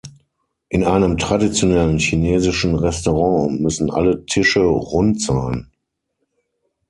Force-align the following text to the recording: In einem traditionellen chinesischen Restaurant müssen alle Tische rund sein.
In 0.69 0.83
einem 0.83 1.19
traditionellen 1.19 1.99
chinesischen 1.99 2.73
Restaurant 2.73 3.61
müssen 3.61 3.91
alle 3.91 4.25
Tische 4.25 4.61
rund 4.61 5.21
sein. 5.21 5.69